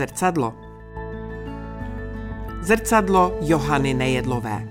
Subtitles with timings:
[0.00, 0.54] Zrcadlo.
[2.62, 4.68] Zrcadlo Johany Nejedlové.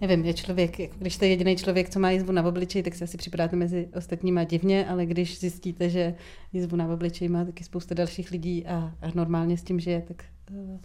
[0.00, 3.04] Nevím, je člověk, jako když jste jediný člověk, co má jizvu na obličeji, tak se
[3.04, 6.14] asi připadáte mezi ostatníma divně, ale když zjistíte, že
[6.52, 10.24] jizvu na obličeji má taky spousta dalších lidí a, a normálně s tím žije, tak
[10.50, 10.78] uh,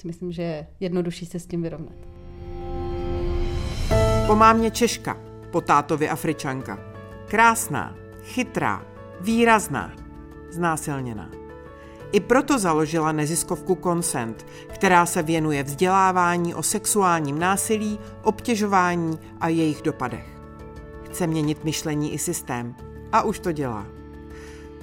[0.00, 1.96] si myslím, že je jednodušší se s tím vyrovnat.
[4.26, 5.16] Po mámě Češka,
[5.50, 6.78] po tátovi Afričanka.
[7.28, 8.86] Krásná, chytrá,
[9.20, 10.01] výrazná,
[10.52, 11.30] znásilněná.
[12.12, 19.82] I proto založila neziskovku Consent, která se věnuje vzdělávání o sexuálním násilí, obtěžování a jejich
[19.82, 20.26] dopadech.
[21.04, 22.74] Chce měnit myšlení i systém.
[23.12, 23.86] A už to dělá.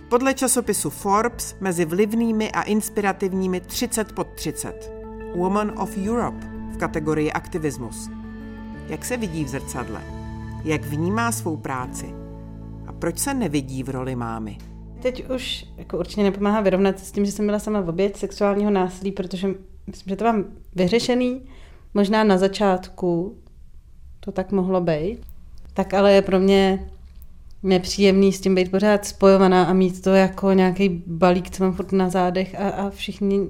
[0.09, 4.91] Podle časopisu Forbes mezi vlivnými a inspirativními 30 pod 30.
[5.35, 8.09] Woman of Europe v kategorii aktivismus.
[8.87, 10.01] Jak se vidí v zrcadle?
[10.63, 12.15] Jak vnímá svou práci?
[12.87, 14.57] A proč se nevidí v roli mámy?
[15.01, 18.71] Teď už jako určitě nepomáhá vyrovnat s tím, že jsem byla sama v oběť sexuálního
[18.71, 19.47] násilí, protože
[19.87, 21.41] myslím, že to mám vyřešený.
[21.93, 23.37] Možná na začátku
[24.19, 25.19] to tak mohlo být.
[25.73, 26.89] Tak ale je pro mě
[27.63, 31.91] nepříjemný s tím být pořád spojovaná a mít to jako nějaký balík, co mám furt
[31.91, 33.47] na zádech a, a všichni,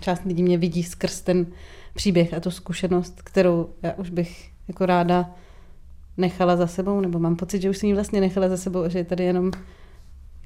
[0.00, 1.46] část lidí mě vidí skrz ten
[1.94, 5.30] příběh a tu zkušenost, kterou já už bych jako ráda
[6.16, 8.98] nechala za sebou, nebo mám pocit, že už jsem ji vlastně nechala za sebou, že
[8.98, 9.50] je tady jenom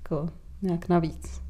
[0.05, 0.29] jako
[0.63, 1.41] nějak navíc.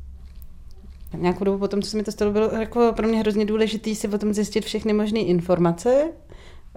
[1.18, 4.08] Nějakou dobu potom, co se mi to stalo, bylo jako pro mě hrozně důležité si
[4.08, 6.12] o tom zjistit všechny možné informace,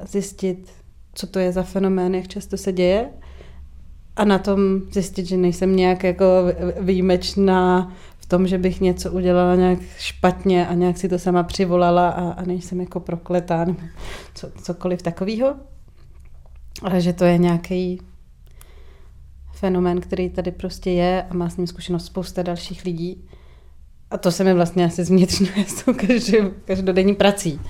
[0.08, 0.72] zjistit,
[1.14, 3.09] co to je za fenomén, jak často se děje
[4.16, 6.25] a na tom zjistit, že nejsem nějak jako
[6.80, 12.09] výjimečná v tom, že bych něco udělala nějak špatně a nějak si to sama přivolala
[12.09, 13.80] a, a nejsem jako prokletá nebo
[14.36, 15.55] co, cokoliv takového.
[16.82, 18.02] Ale že to je nějaký
[19.59, 23.23] fenomén, který tady prostě je a má s ním zkušenost spousta dalších lidí.
[24.11, 25.93] A to se mi vlastně asi zvnitřňuje s tou
[26.65, 27.61] každodenní prací.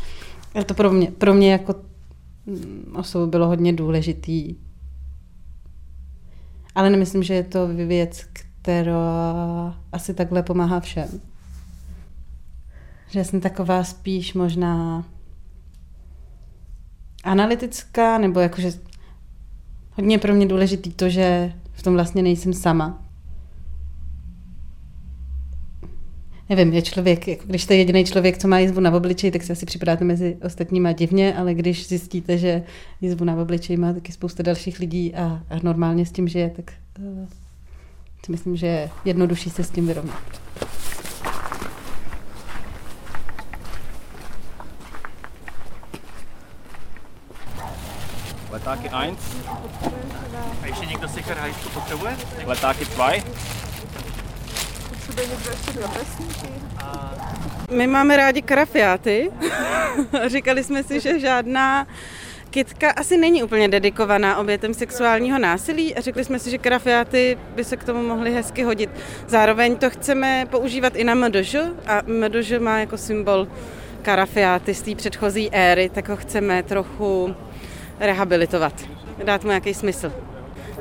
[0.55, 1.75] Ale to pro mě, pro mě jako
[2.45, 4.55] mm, osobu bylo hodně důležitý.
[6.75, 11.21] Ale nemyslím, že je to věc, která asi takhle pomáhá všem.
[13.09, 15.05] Že jsem taková spíš možná
[17.23, 18.71] analytická, nebo jakože
[19.93, 23.03] hodně pro mě důležitý to, že v tom vlastně nejsem sama.
[26.49, 29.53] Nevím, je člověk, jako když jste jediný člověk, co má jizvu na obličeji, tak se
[29.53, 32.63] asi připadáte mezi ostatníma divně, ale když zjistíte, že
[33.01, 36.73] jizvu na obličeji má taky spousta dalších lidí a, a normálně s tím žije, tak
[36.99, 37.27] uh,
[38.25, 40.23] si myslím, že je jednodušší se s tím vyrovnat.
[48.57, 49.15] Letáky 1.
[50.63, 52.17] A ještě někdo si hajsku potřebuje?
[52.45, 53.11] Letáky 2.
[57.71, 59.31] My máme rádi karafiáty.
[60.27, 61.87] Říkali jsme si, že žádná
[62.49, 67.63] kitka asi není úplně dedikovaná obětem sexuálního násilí a řekli jsme si, že karafiáty by
[67.63, 68.89] se k tomu mohly hezky hodit.
[69.27, 71.55] Zároveň to chceme používat i na MDŽ
[71.87, 73.47] a MDŽ má jako symbol
[74.01, 77.35] karafiáty z té předchozí éry, tak ho chceme trochu
[77.99, 78.73] rehabilitovat,
[79.23, 80.13] dát mu nějaký smysl.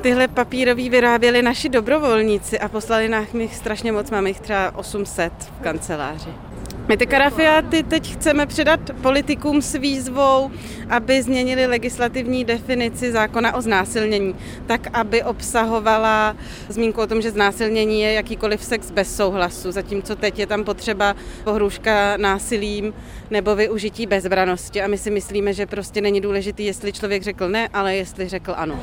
[0.01, 5.33] Tyhle papírový vyráběli naši dobrovolníci a poslali nám jich strašně moc, máme jich třeba 800
[5.59, 6.46] v kanceláři.
[6.87, 10.51] My ty karafiáty teď chceme předat politikům s výzvou,
[10.89, 16.35] aby změnili legislativní definici zákona o znásilnění, tak aby obsahovala
[16.69, 21.15] zmínku o tom, že znásilnění je jakýkoliv sex bez souhlasu, zatímco teď je tam potřeba
[21.43, 22.93] pohrůžka násilím
[23.29, 24.81] nebo využití bezbranosti.
[24.81, 28.53] A my si myslíme, že prostě není důležitý, jestli člověk řekl ne, ale jestli řekl
[28.57, 28.79] ano.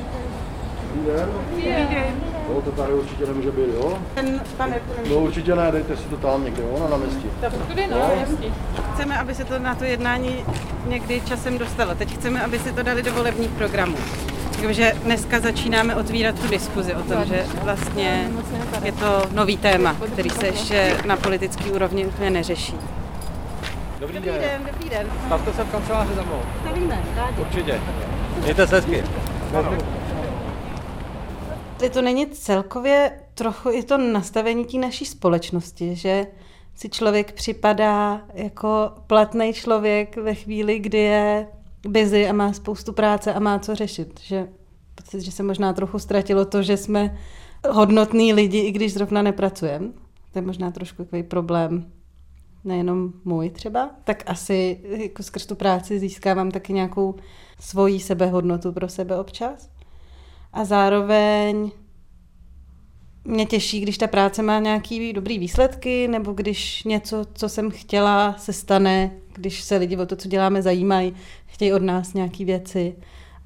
[0.95, 1.29] Dobrý den.
[1.51, 2.34] Dobrý den.
[2.53, 3.97] No, to tady určitě nemůže být, jo?
[4.15, 4.79] Ten pane,
[5.09, 7.29] No určitě ne, dejte si to tam někde, jo, na náměstí.
[7.67, 8.47] Tudy, no, jasně.
[8.93, 10.45] Chceme, aby se to na to jednání
[10.87, 11.95] někdy časem dostalo.
[11.95, 13.97] Teď chceme, aby si to dali do volebních programů.
[14.61, 18.29] Takže dneska začínáme otvírat tu diskuzi o tom, že vlastně
[18.83, 22.75] je to nový téma, který se ještě na politické úrovni úplně neřeší.
[23.99, 25.07] Dobrý, Dobrý den, dobrý den.
[25.25, 26.41] Stavte se v kanceláři za mnou.
[26.61, 27.41] Stavíme, rádi.
[27.41, 27.79] Určitě.
[28.43, 29.03] Mějte se hezky.
[31.79, 36.27] Ty to není celkově trochu i to nastavení té naší společnosti, že
[36.75, 41.47] si člověk připadá jako platný člověk ve chvíli, kdy je
[41.87, 44.19] busy a má spoustu práce a má co řešit.
[44.23, 44.47] Že
[44.95, 47.17] pocit, že se možná trochu ztratilo to, že jsme
[47.69, 49.87] hodnotní lidi, i když zrovna nepracujeme.
[50.31, 51.91] To je možná trošku takový problém,
[52.63, 57.15] nejenom můj třeba, tak asi jako skrz tu práci získávám taky nějakou
[57.59, 59.74] svoji sebehodnotu pro sebe občas.
[60.55, 61.71] A zároveň
[63.23, 68.35] mě těší, když ta práce má nějaký dobrý výsledky, nebo když něco, co jsem chtěla,
[68.37, 71.13] se stane, když se lidi o to, co děláme, zajímají,
[71.45, 72.95] chtějí od nás nějaké věci.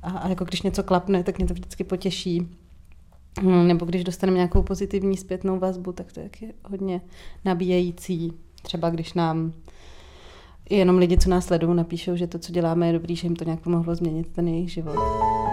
[0.01, 2.47] A, a jako když něco klapne, tak mě to vždycky potěší.
[3.41, 6.29] Hm, nebo když dostaneme nějakou pozitivní zpětnou vazbu, tak to je
[6.63, 7.01] hodně
[7.45, 8.33] nabíjející.
[8.61, 9.53] Třeba když nám
[10.69, 13.44] jenom lidi, co nás sledují, napíšou, že to, co děláme, je dobrý, že jim to
[13.44, 15.48] nějak pomohlo změnit ten jejich život.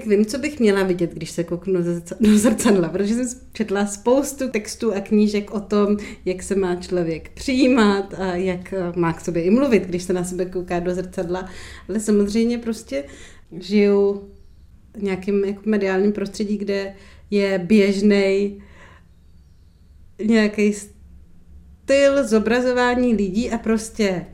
[0.00, 1.80] Tak vím, co bych měla vidět, když se kouknu
[2.20, 7.28] do zrcadla, protože jsem četla spoustu textů a knížek o tom, jak se má člověk
[7.28, 10.94] přijímat a jak eh, má k sobě i mluvit, když se na sebe kouká do
[10.94, 11.48] zrcadla.
[11.88, 13.04] Ale samozřejmě prostě
[13.58, 14.30] žiju
[14.98, 16.94] v nějakém jako mediálním prostředí, kde
[17.30, 18.62] je běžný
[20.24, 24.26] nějaký styl zobrazování lidí a prostě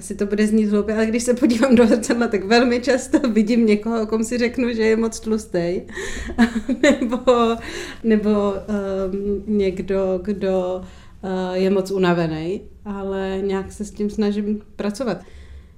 [0.00, 3.66] asi to bude znít hloupě, ale když se podívám do zrcadla, tak velmi často vidím
[3.66, 5.82] někoho, o kom si řeknu, že je moc tlustý,
[6.82, 7.18] nebo,
[8.04, 10.82] nebo um, někdo, kdo
[11.22, 15.20] uh, je moc unavený, ale nějak se s tím snažím pracovat.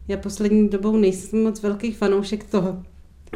[0.09, 2.83] Já poslední dobou nejsem moc velký fanoušek toho,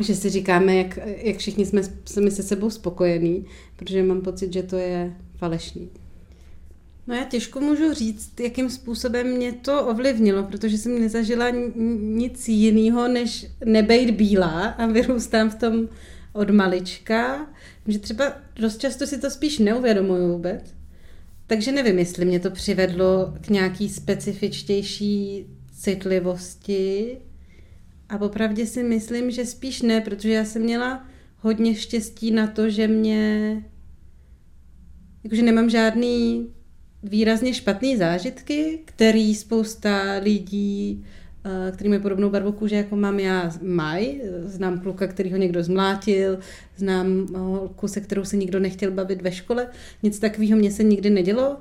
[0.01, 3.47] že si říkáme, jak, jak všichni jsme sami se sebou spokojení,
[3.77, 5.91] protože mám pocit, že to je falešný.
[7.07, 11.51] No já těžko můžu říct, jakým způsobem mě to ovlivnilo, protože jsem nezažila
[12.01, 15.89] nic jiného, než nebejt bílá a vyrůstám v tom
[16.33, 17.47] od malička,
[17.89, 20.75] že třeba dost často si to spíš neuvědomuju vůbec.
[21.47, 25.47] Takže nevím, jestli mě to přivedlo k nějaký specifičtější
[25.81, 27.19] citlivosti.
[28.09, 31.07] A popravdě si myslím, že spíš ne, protože já jsem měla
[31.37, 33.53] hodně štěstí na to, že mě
[35.25, 36.49] jakože nemám žádný
[37.09, 41.05] výrazně špatné zážitky, který spousta lidí,
[41.45, 44.21] eh, který mají podobnou barvu kůže, jako mám já, mají.
[44.45, 46.39] Znám kluka, který ho někdo zmlátil,
[46.77, 49.67] znám holku, se kterou se nikdo nechtěl bavit ve škole.
[50.03, 51.57] Nic takového mě se nikdy nedělo.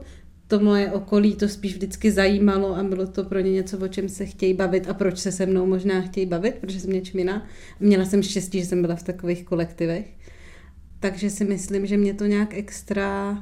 [0.47, 4.09] To moje okolí to spíš vždycky zajímalo a bylo to pro ně něco, o čem
[4.09, 7.47] se chtějí bavit a proč se se mnou možná chtějí bavit, protože jsem něčím jiná.
[7.79, 10.05] Měla jsem štěstí, že jsem byla v takových kolektivech.
[10.99, 13.37] Takže si myslím, že mě to nějak extra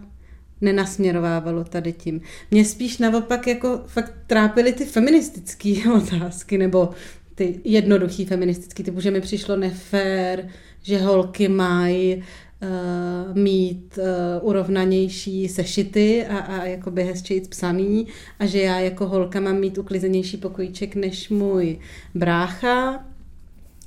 [0.64, 2.22] nenasměrovávalo tady tím.
[2.52, 6.90] Mě spíš naopak jako fakt trápily ty feministické otázky, nebo
[7.36, 10.50] ty jednoduchý feministický, typu, že mi přišlo nefér,
[10.82, 18.08] že holky mají uh, mít uh, urovnanější sešity a, a jakoby hezčejc psaný
[18.40, 21.80] a že já jako holka mám mít uklizenější pokojíček než můj
[22.16, 23.06] brácha.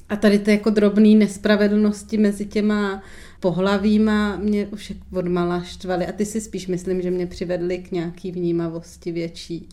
[0.08, 3.02] A tady ty jako drobné nespravedlnosti mezi těma
[3.40, 7.92] pohlavíma mě už od mala štvaly a ty si spíš myslím, že mě přivedly k
[7.92, 9.68] nějaký vnímavosti větší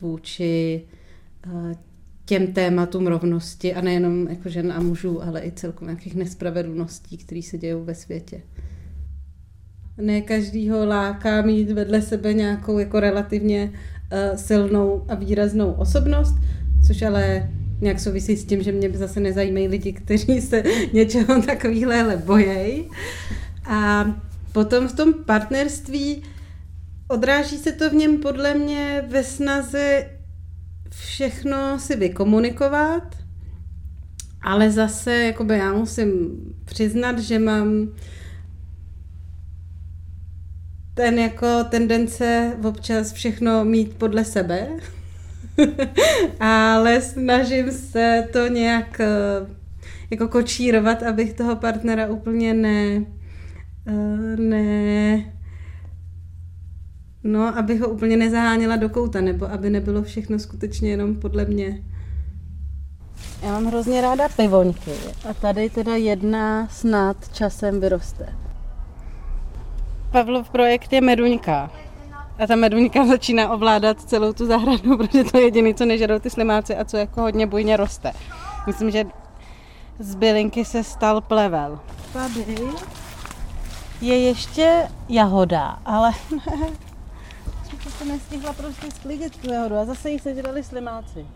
[0.00, 0.82] vůči
[1.46, 1.74] eh,
[2.24, 7.42] těm tématům rovnosti a nejenom jako žen a mužů, ale i celkově nějakých nespravedlností, které
[7.42, 8.42] se dějou ve světě.
[9.98, 16.34] Ne každýho láká mít vedle sebe nějakou jako relativně uh, silnou a výraznou osobnost,
[16.86, 17.50] což ale
[17.80, 20.62] nějak souvisí s tím, že mě zase nezajímají lidi, kteří se
[20.92, 22.90] něčeho takovýhle bojejí.
[23.64, 24.06] A
[24.52, 26.22] potom v tom partnerství
[27.08, 30.10] odráží se to v něm podle mě ve snaze
[30.90, 33.16] všechno si vykomunikovat,
[34.42, 37.88] ale zase jakoby já musím přiznat, že mám
[40.94, 44.68] ten jako tendence občas všechno mít podle sebe
[46.40, 49.06] ale snažím se to nějak eh,
[50.10, 53.04] jako kočírovat, abych toho partnera úplně ne,
[53.86, 55.24] eh, ne
[57.26, 61.82] no, aby ho úplně nezaháněla do kouta, nebo aby nebylo všechno skutečně jenom podle mě.
[63.42, 64.90] Já mám hrozně ráda pivoňky
[65.30, 68.26] a tady teda jedna snad časem vyroste.
[70.10, 71.70] Pavlov projekt je meduňka.
[72.38, 76.30] A ta meduňka začíná ovládat celou tu zahradu, protože to je jediné, co nežerou ty
[76.30, 78.12] slimáci a co jako hodně bujně roste.
[78.66, 79.04] Myslím, že
[79.98, 81.80] z bylinky se stal plevel.
[82.12, 82.46] Tady
[84.00, 86.12] je ještě jahoda, ale
[86.46, 86.68] ne,
[87.98, 91.26] to nestihla prostě sklidit tu jahodu a zase jich sežrali slimáci.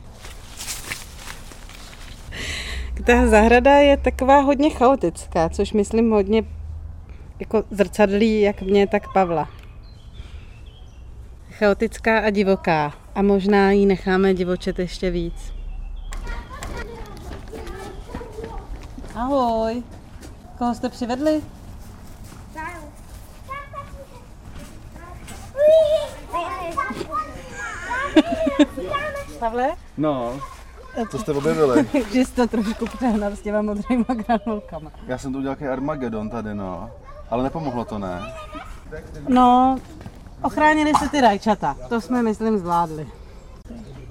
[3.06, 6.44] Ta zahrada je taková hodně chaotická, což myslím hodně
[7.40, 9.59] jako zrcadlí jak mě, tak Pavla
[11.60, 12.92] chaotická a divoká.
[13.14, 15.52] A možná ji necháme divočet ještě víc.
[19.14, 19.82] Ahoj.
[20.58, 21.42] Koho jste přivedli?
[29.38, 29.68] Pavle?
[29.96, 30.40] No.
[31.10, 31.86] Co jste objevili?
[32.12, 34.90] že jsi to trošku přehnal s těma modrýma granulkama.
[35.06, 36.90] Já jsem tu udělal nějaký Armagedon tady, no.
[37.30, 38.20] Ale nepomohlo to, ne?
[39.28, 39.78] No,
[40.42, 41.76] ochránili se ty rajčata.
[41.88, 43.08] To jsme, myslím, zvládli.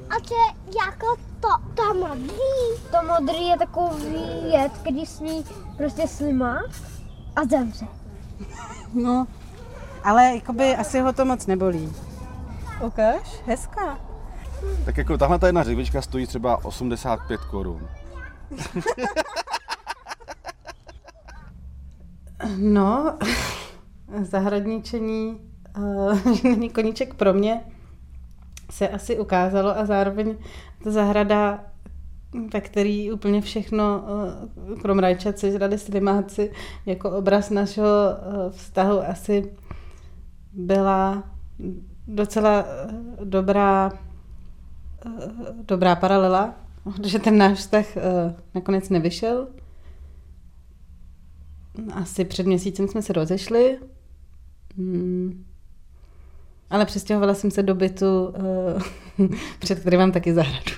[0.09, 2.81] A to je jako to, to modrý.
[2.91, 5.45] To modrý je takový jed, když smí
[5.77, 6.63] prostě slima
[7.35, 7.87] a zemře.
[8.93, 9.27] No,
[10.03, 11.93] ale jakoby asi ho to moc nebolí.
[12.81, 13.97] Ukaž, hezká.
[14.85, 17.89] Tak jako tahle ta jedna řevička stojí třeba 85 korun.
[22.57, 23.17] No,
[24.21, 27.61] zahradničení uh, není koníček pro mě,
[28.69, 30.35] se asi ukázalo a zároveň
[30.83, 31.65] ta zahrada,
[32.53, 34.03] ve který úplně všechno,
[34.67, 36.51] uh, krom rajčat, sežrali slimáci,
[36.85, 39.51] jako obraz našeho uh, vztahu asi
[40.53, 41.23] byla
[42.07, 42.65] docela
[43.23, 43.91] dobrá,
[45.67, 46.53] dobrá paralela,
[47.05, 47.85] že ten náš vztah
[48.55, 49.47] nakonec nevyšel.
[51.93, 53.79] Asi před měsícem jsme se rozešli.
[54.77, 55.45] Hmm.
[56.69, 58.33] Ale přestěhovala jsem se do bytu,
[59.19, 60.71] uh, před kterým mám taky zahradu.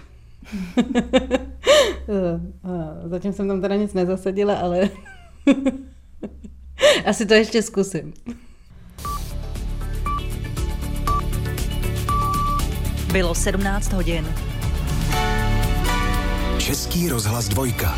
[0.77, 0.85] uh,
[2.63, 4.89] uh, zatím jsem tam teda nic nezasadila, ale
[7.05, 8.13] asi to ještě zkusím.
[13.11, 14.27] Bylo 17 hodin.
[16.57, 17.95] Český rozhlas dvojka.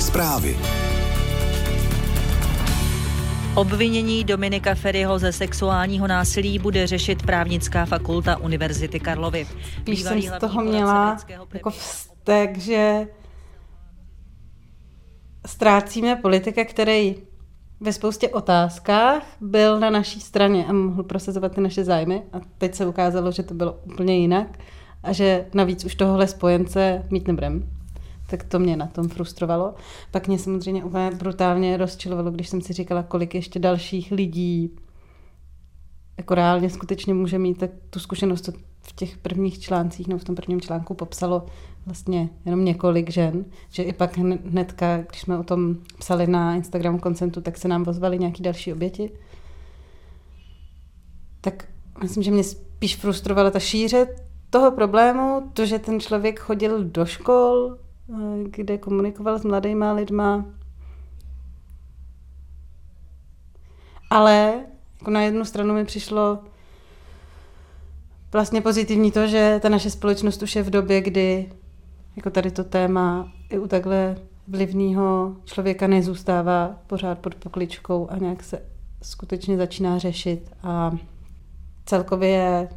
[0.00, 0.56] Zprávy.
[3.56, 9.46] Obvinění Dominika Ferryho ze sexuálního násilí bude řešit právnická fakulta Univerzity Karlovy.
[9.80, 11.16] Spíš jsem z toho měla
[11.54, 13.06] jako vztek, že
[15.46, 17.14] ztrácíme politika, který
[17.80, 22.74] ve spoustě otázkách byl na naší straně a mohl prosazovat ty naše zájmy a teď
[22.74, 24.58] se ukázalo, že to bylo úplně jinak
[25.02, 27.73] a že navíc už tohle spojence mít nebudem.
[28.36, 29.74] Tak to mě na tom frustrovalo.
[30.10, 34.76] Pak mě samozřejmě úplně brutálně rozčilovalo, když jsem si říkala, kolik ještě dalších lidí
[36.18, 40.24] jako reálně skutečně může mít tak tu zkušenost, co v těch prvních článcích, nebo v
[40.24, 41.46] tom prvním článku popsalo
[41.86, 46.54] vlastně jenom několik žen, že i pak hned- hnedka, když jsme o tom psali na
[46.54, 49.10] Instagramu koncentu, tak se nám ozvali nějaký další oběti.
[51.40, 51.68] Tak
[52.02, 54.06] myslím, že mě spíš frustrovala ta šíře
[54.50, 57.78] toho problému, to, že ten člověk chodil do škol,
[58.44, 60.44] kde komunikoval s mladýma lidma,
[64.10, 64.64] ale
[64.98, 66.38] jako na jednu stranu mi přišlo
[68.32, 71.52] vlastně pozitivní to, že ta naše společnost už je v době, kdy
[72.16, 74.16] jako tady to téma i u takhle
[74.48, 78.62] vlivného člověka nezůstává pořád pod pokličkou a nějak se
[79.02, 80.96] skutečně začíná řešit a
[81.86, 82.68] celkově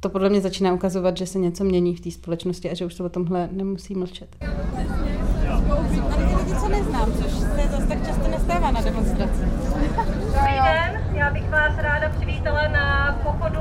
[0.00, 2.94] to podle mě začíná ukazovat, že se něco mění v té společnosti a že už
[2.94, 4.36] se o tomhle nemusí mlčet.
[6.18, 9.42] Lidi, co neznám, což se zase tak často nestává na demonstraci.
[10.24, 13.60] Dobrý den, já bych vás ráda přivítala na pochodu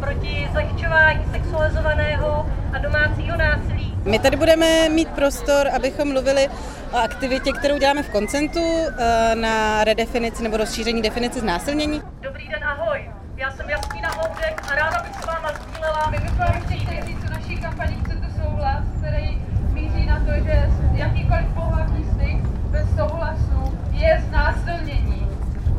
[0.00, 3.94] proti zlehčování sexualizovaného a domácího násilí.
[4.04, 6.48] My tady budeme mít prostor, abychom mluvili
[6.92, 12.02] o aktivitě, kterou děláme v koncentu eh, na redefinici nebo rozšíření definice znásilnění.
[12.20, 13.15] Dobrý den, ahoj.
[13.36, 16.10] Já jsem Jasmína Houdek a ráda bych s váma sdílela.
[16.10, 20.70] My bychom vám chtěli říct o naší kampani Chcete souhlas, který míří na to, že
[20.92, 22.36] jakýkoliv pohlavní styk
[22.70, 25.26] bez souhlasu je znásilnění.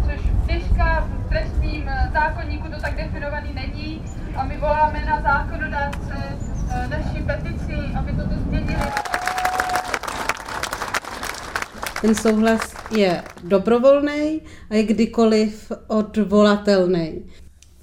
[0.06, 4.02] Což dneška v trestním eh, zákonníku to tak definovaný není
[4.36, 6.16] a my voláme na zákonodárce
[6.72, 8.92] eh, naší petici, aby toto změnili.
[12.02, 17.24] Ten souhlas je dobrovolný a je kdykoliv odvolatelný.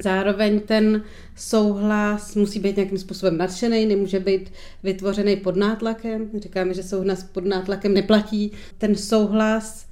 [0.02, 1.02] Zároveň ten
[1.36, 6.30] souhlas musí být nějakým způsobem nadšený, nemůže být vytvořený pod nátlakem.
[6.38, 8.52] Říkáme, že souhlas pod nátlakem neplatí.
[8.78, 9.86] Ten souhlas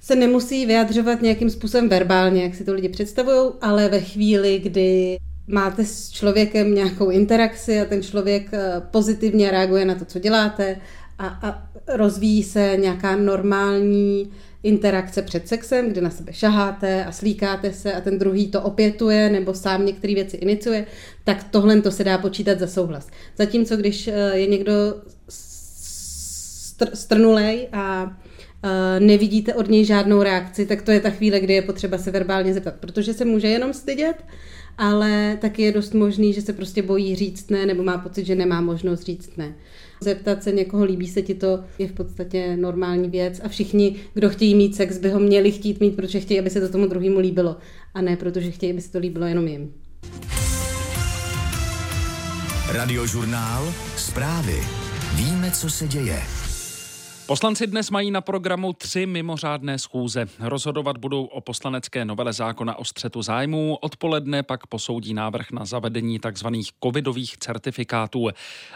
[0.00, 5.18] se nemusí vyjadřovat nějakým způsobem verbálně, jak si to lidi představují, ale ve chvíli, kdy
[5.46, 10.76] máte s člověkem nějakou interakci a ten člověk eh, pozitivně reaguje na to, co děláte
[11.20, 14.30] a, a rozvíjí se nějaká normální
[14.62, 19.30] interakce před sexem, kdy na sebe šaháte a slíkáte se a ten druhý to opětuje
[19.30, 20.86] nebo sám některé věci iniciuje,
[21.24, 23.08] tak tohle to se dá počítat za souhlas.
[23.36, 24.72] Zatímco když eh, je někdo
[25.30, 28.16] str- strnulej a
[28.62, 32.10] eh, nevidíte od něj žádnou reakci, tak to je ta chvíle, kdy je potřeba se
[32.10, 34.24] verbálně zeptat, protože se může jenom stydět,
[34.78, 38.34] ale taky je dost možný, že se prostě bojí říct ne, nebo má pocit, že
[38.34, 39.54] nemá možnost říct ne.
[40.00, 44.30] Zeptat se někoho, líbí se ti to, je v podstatě normální věc a všichni, kdo
[44.30, 47.18] chtějí mít sex, by ho měli chtít mít, protože chtějí, aby se to tomu druhému
[47.18, 47.56] líbilo
[47.94, 49.72] a ne protože chtějí, aby se to líbilo jenom jim.
[52.72, 53.72] Radiožurnál.
[53.96, 54.56] Zprávy.
[55.16, 56.39] Víme, co se děje.
[57.30, 60.26] Poslanci dnes mají na programu tři mimořádné schůze.
[60.40, 66.18] Rozhodovat budou o poslanecké novele zákona o střetu zájmů, odpoledne pak posoudí návrh na zavedení
[66.18, 66.46] tzv.
[66.84, 68.28] covidových certifikátů.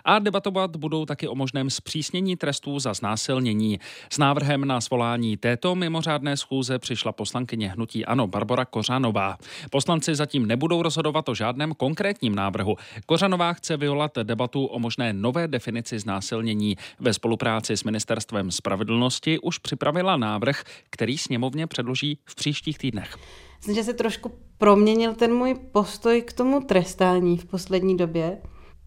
[0.04, 3.80] A debatovat budou taky o možném zpřísnění trestů za znásilnění.
[4.10, 9.36] S návrhem na svolání této mimořádné schůze přišla poslankyně hnutí Ano Barbara Kořanová.
[9.70, 12.76] Poslanci zatím nebudou rozhodovat o žádném konkrétním návrhu.
[13.06, 19.38] Kořanová chce vyvolat debatu o možné nové definici znásilnění ve spolupráci s ministerstvem ministrem spravedlnosti
[19.38, 23.16] už připravila návrh, který sněmovně předloží v příštích týdnech.
[23.58, 28.38] Myslím, že se trošku proměnil ten můj postoj k tomu trestání v poslední době.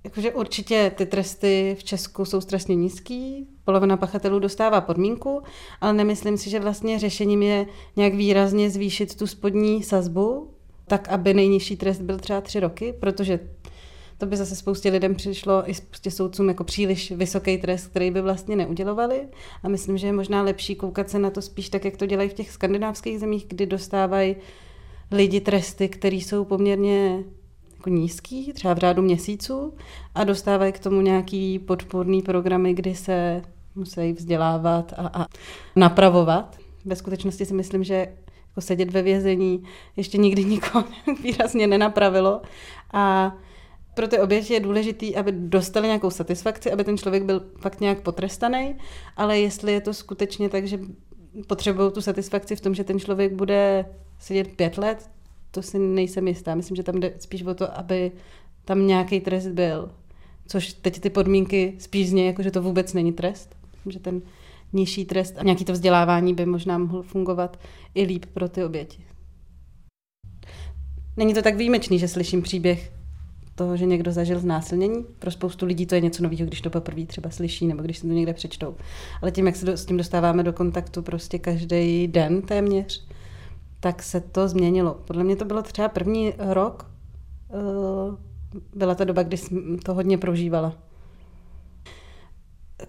[0.03, 5.41] Jakože určitě ty tresty v Česku jsou strašně nízký, polovina pachatelů dostává podmínku,
[5.81, 10.53] ale nemyslím si, že vlastně řešením je nějak výrazně zvýšit tu spodní sazbu,
[10.87, 13.39] tak aby nejnižší trest byl třeba tři roky, protože
[14.17, 18.21] to by zase spoustě lidem přišlo i spoustě soudcům jako příliš vysoký trest, který by
[18.21, 19.27] vlastně neudělovali.
[19.63, 22.29] A myslím, že je možná lepší koukat se na to spíš tak, jak to dělají
[22.29, 24.35] v těch skandinávských zemích, kdy dostávají
[25.11, 27.23] lidi tresty, které jsou poměrně
[27.77, 29.73] jako nízký, třeba v řádu měsíců,
[30.15, 33.41] a dostávají k tomu nějaký podporný programy, kdy se
[33.75, 35.25] musí vzdělávat a, a
[35.75, 36.57] napravovat.
[36.85, 38.07] Ve skutečnosti si myslím, že
[38.47, 39.63] jako sedět ve vězení
[39.95, 40.83] ještě nikdy nikoho
[41.23, 42.41] výrazně nenapravilo.
[42.93, 43.35] A
[43.97, 48.01] pro ty oběti je důležité, aby dostali nějakou satisfakci, aby ten člověk byl fakt nějak
[48.01, 48.75] potrestaný,
[49.17, 50.79] ale jestli je to skutečně tak, že
[51.47, 53.85] potřebují tu satisfakci v tom, že ten člověk bude
[54.19, 55.09] sedět pět let,
[55.51, 56.55] to si nejsem jistá.
[56.55, 58.11] Myslím, že tam jde spíš o to, aby
[58.65, 59.91] tam nějaký trest byl.
[60.47, 63.55] Což teď ty podmínky spíš zně, jako že to vůbec není trest.
[63.73, 64.21] Myslím, že ten
[64.73, 67.59] nižší trest a nějaký to vzdělávání by možná mohl fungovat
[67.95, 69.05] i líp pro ty oběti.
[71.17, 72.96] Není to tak výjimečný, že slyším příběh
[73.57, 75.05] toho, že někdo zažil znásilnění.
[75.19, 78.07] Pro spoustu lidí to je něco nového, když to poprvé třeba slyší nebo když se
[78.07, 78.75] to někde přečtou.
[79.21, 83.07] Ale tím, jak se s tím dostáváme do kontaktu prostě každý den téměř,
[83.79, 84.93] tak se to změnilo.
[85.05, 86.91] Podle mě to bylo třeba první rok,
[87.49, 88.17] eh,
[88.75, 90.73] byla to doba, kdy jsem to hodně prožívala.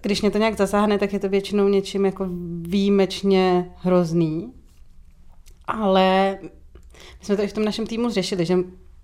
[0.01, 2.27] Když mě to nějak zasáhne, tak je to většinou něčím jako
[2.61, 4.53] výjimečně hrozný.
[5.65, 6.37] Ale
[7.19, 8.57] my jsme to i v tom našem týmu řešili, že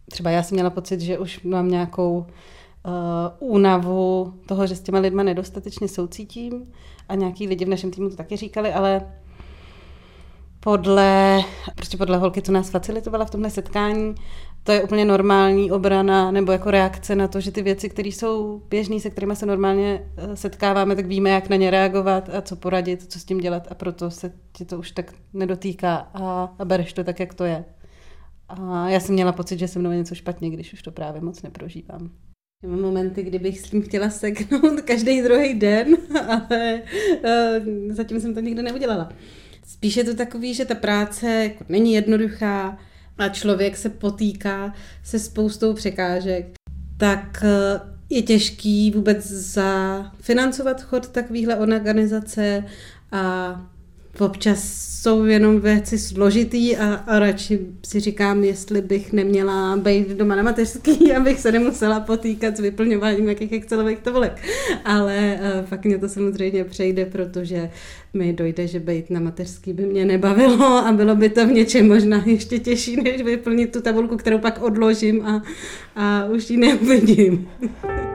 [0.09, 4.99] třeba já jsem měla pocit, že už mám nějakou uh, únavu toho, že s těma
[4.99, 6.73] lidma nedostatečně soucítím
[7.09, 9.01] a nějaký lidi v našem týmu to taky říkali, ale
[10.65, 11.43] podle,
[11.75, 14.15] prostě podle holky, co nás facilitovala v tomhle setkání,
[14.63, 18.61] to je úplně normální obrana nebo jako reakce na to, že ty věci, které jsou
[18.69, 22.55] běžné, se kterými se normálně eh, setkáváme, tak víme, jak na ně reagovat a co
[22.55, 26.65] poradit, co s tím dělat a proto se ti to už tak nedotýká a, a
[26.65, 27.65] bereš to tak, jak to je.
[28.49, 31.41] A já jsem měla pocit, že se mnou něco špatně, když už to právě moc
[31.41, 32.11] neprožívám.
[32.67, 36.81] Mám momenty, kdy bych s tím chtěla seknout každý druhý den, ale
[37.17, 39.09] uh, zatím jsem to nikdy neudělala.
[39.67, 42.77] Spíše je to takový, že ta práce jako není jednoduchá
[43.17, 46.45] a člověk se potýká se spoustou překážek,
[46.97, 52.63] tak uh, je těžký vůbec zafinancovat chod takovéhle organizace
[53.11, 53.74] a
[54.21, 60.35] občas jsou jenom věci složitý a, a radši si říkám, jestli bych neměla být doma
[60.35, 64.41] na mateřský, abych se nemusela potýkat s vyplňováním jakých Excelových tabulek.
[64.85, 67.69] Ale uh, fakt mě to samozřejmě přejde, protože
[68.13, 71.87] mi dojde, že být na mateřský by mě nebavilo a bylo by to v něčem
[71.87, 75.43] možná ještě těžší, než vyplnit tu tabulku, kterou pak odložím a,
[75.95, 77.49] a už ji neuvidím.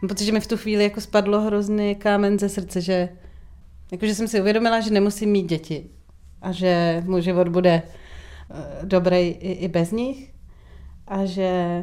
[0.00, 3.08] protože mi v tu chvíli jako spadlo hrozný kámen ze srdce, že
[3.92, 5.90] jakože jsem si uvědomila, že nemusím mít děti
[6.42, 10.32] a že můj život bude eh, dobrý i, i bez nich
[11.06, 11.82] a že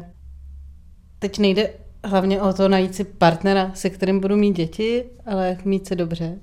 [1.18, 1.70] teď nejde
[2.04, 6.38] hlavně o to najít si partnera, se kterým budu mít děti, ale mít se dobře.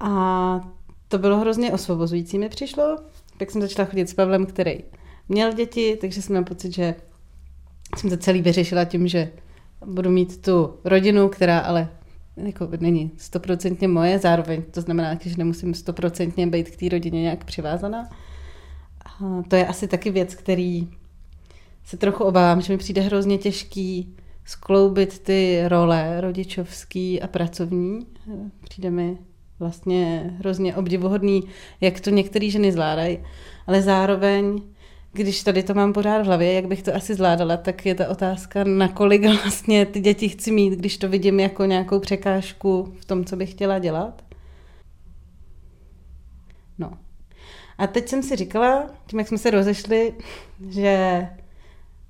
[0.00, 0.60] A
[1.08, 2.98] to bylo hrozně osvobozující mi přišlo.
[3.38, 4.78] Tak jsem začala chodit s Pavlem, který
[5.28, 6.94] měl děti, takže jsem měla pocit, že
[7.96, 9.32] jsem to celý vyřešila tím, že
[9.86, 11.88] budu mít tu rodinu, která ale
[12.36, 17.44] jako není stoprocentně moje, zároveň to znamená, že nemusím stoprocentně být k té rodině nějak
[17.44, 18.08] přivázaná.
[19.04, 20.88] A to je asi taky věc, který
[21.84, 28.06] se trochu obávám, že mi přijde hrozně těžký skloubit ty role rodičovský a pracovní.
[28.68, 29.18] Přijde mi
[29.58, 31.42] vlastně hrozně obdivuhodný,
[31.80, 33.18] jak to některé ženy zvládají,
[33.66, 34.62] ale zároveň
[35.12, 38.08] když tady to mám pořád v hlavě, jak bych to asi zvládala, tak je ta
[38.08, 43.24] otázka, nakolik vlastně ty děti chci mít, když to vidím jako nějakou překážku v tom,
[43.24, 44.24] co bych chtěla dělat.
[46.78, 46.92] No.
[47.78, 50.14] A teď jsem si říkala, tím jak jsme se rozešli,
[50.68, 51.26] že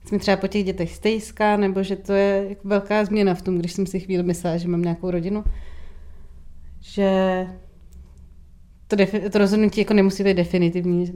[0.05, 3.59] jsme třeba po těch dětech stejská, nebo že to je jako velká změna v tom,
[3.59, 5.45] když jsem si chvíli myslela, že mám nějakou rodinu,
[6.81, 7.47] že
[8.93, 11.13] to, defi- to rozhodnutí jako nemusí být definitivní,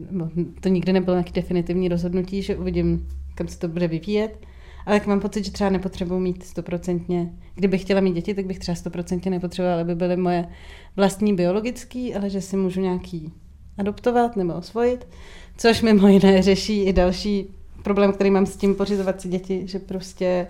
[0.60, 4.46] to nikdy nebylo nějaký definitivní rozhodnutí, že uvidím, kam se to bude vyvíjet,
[4.86, 8.74] ale mám pocit, že třeba nepotřebuji mít stoprocentně, kdybych chtěla mít děti, tak bych třeba
[8.74, 10.48] stoprocentně nepotřebovala, aby byly moje
[10.96, 13.32] vlastní biologický, ale že si můžu nějaký
[13.78, 15.08] adoptovat nebo osvojit,
[15.56, 17.46] což mimo jiné řeší i další
[17.82, 20.46] problém, který mám s tím pořizovat si děti, že prostě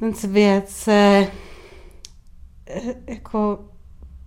[0.00, 1.26] ten svět se
[2.66, 3.58] eh, jako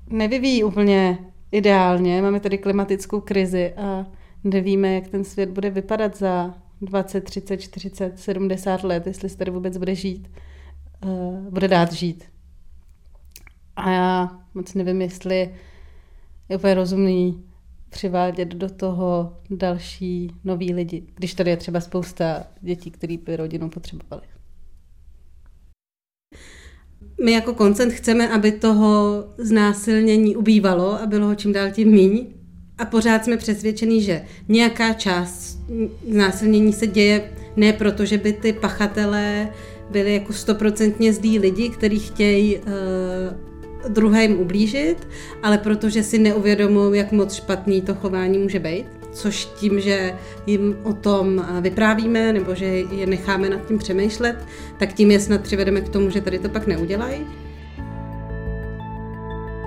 [0.10, 1.18] nevyvíjí úplně
[1.52, 2.22] ideálně.
[2.22, 4.06] Máme tady klimatickou krizi a
[4.44, 9.52] nevíme, jak ten svět bude vypadat za 20, 30, 40, 70 let, jestli se tady
[9.52, 10.32] vůbec bude žít,
[11.06, 12.24] uh, bude dát žít.
[13.76, 15.56] A já moc nevím, jestli
[16.50, 17.44] je úplně rozumný
[17.90, 23.70] přivádět do toho další noví lidi, když tady je třeba spousta dětí, které by rodinu
[23.70, 24.39] potřebovali.
[27.24, 32.26] My jako koncent chceme, aby toho znásilnění ubývalo a bylo ho čím dál tím míň.
[32.78, 35.60] A pořád jsme přesvědčeni, že nějaká část
[36.12, 39.50] znásilnění se děje ne proto, že by ty pachatelé
[39.92, 42.64] byli jako stoprocentně zdí lidi, kteří chtějí uh,
[43.94, 45.08] druhým ublížit,
[45.44, 48.99] ale protože si neuvědomují, jak moc špatný to chování může být.
[49.12, 54.46] Což tím, že jim o tom vyprávíme nebo že je necháme nad tím přemýšlet,
[54.78, 57.26] tak tím je snad přivedeme k tomu, že tady to pak neudělají.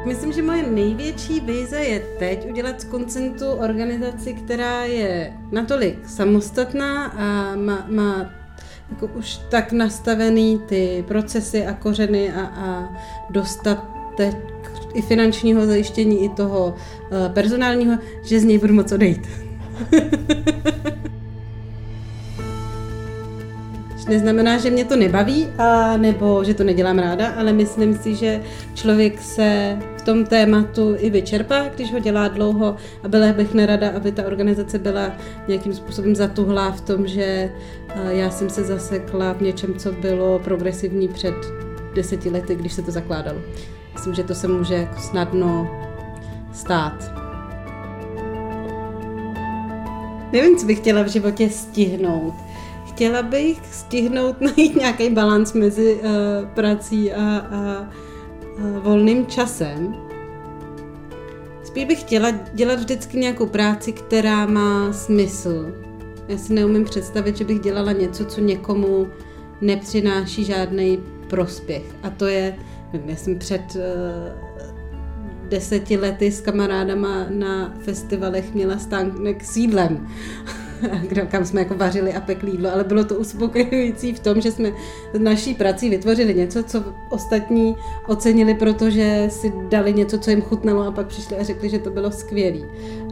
[0.07, 7.07] Myslím, že moje největší vize je teď udělat z koncentu organizaci, která je natolik samostatná
[7.07, 8.31] a má, má
[8.91, 12.93] jako už tak nastavený ty procesy a kořeny a, a
[13.31, 14.62] dostatek
[14.95, 19.29] i finančního zajištění, i toho uh, personálního, že z něj budu moc odejít.
[24.09, 28.41] neznamená, že mě to nebaví, a nebo že to nedělám ráda, ale myslím si, že
[28.75, 33.91] člověk se v tom tématu i vyčerpá, když ho dělá dlouho a byla bych nerada,
[33.91, 35.13] aby ta organizace byla
[35.49, 37.53] nějakým způsobem zatuhlá v tom, že
[38.09, 41.35] já jsem se zasekla v něčem, co bylo progresivní před
[41.95, 43.41] deseti lety, když se to zakládalo.
[43.93, 45.71] Myslím, že to se může jako snadno
[46.53, 47.13] stát.
[50.33, 52.35] Nevím, co bych chtěla v životě stihnout
[52.93, 57.89] chtěla bych stihnout najít nějaký balans mezi uh, prací a, a
[58.57, 59.95] uh, volným časem.
[61.65, 65.75] Spíš bych chtěla dělat vždycky nějakou práci, která má smysl.
[66.29, 69.07] Já si neumím představit, že bych dělala něco, co někomu
[69.61, 71.83] nepřináší žádný prospěch.
[72.03, 72.57] A to je,
[72.93, 73.83] nevím, já jsem před uh,
[75.49, 80.09] deseti lety s kamarádama na festivalech měla stánek s jídlem.
[81.29, 84.73] kam jsme jako vařili a pekli jídlo, ale bylo to uspokojující v tom, že jsme
[85.19, 87.77] naší prací vytvořili něco, co ostatní
[88.09, 91.91] ocenili, protože si dali něco, co jim chutnalo a pak přišli a řekli, že to
[91.91, 92.69] bylo skvělé.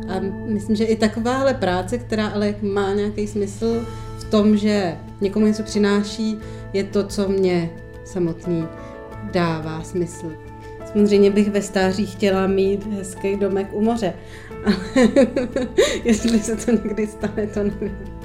[0.08, 3.86] A myslím, že i takováhle práce, která ale má nějaký smysl
[4.18, 6.38] v tom, že někomu něco přináší,
[6.72, 7.70] je to, co mě
[8.04, 8.66] samotný
[9.22, 10.32] dává smysl.
[10.92, 14.14] Samozřejmě bych ve stáří chtěla mít hezký domek u moře,
[14.64, 14.76] ale
[16.04, 18.19] jestli se to někdy stane, to nevím.